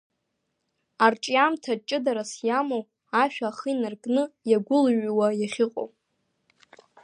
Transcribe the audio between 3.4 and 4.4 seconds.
ахы инаркны